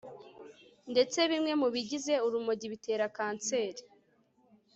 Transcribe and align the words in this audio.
Ndetse 0.91 1.19
bimwe 1.31 1.53
mu 1.61 1.67
bigize 1.73 2.13
urumogi 2.27 2.65
bitera 2.73 3.05
kanseri 3.17 3.81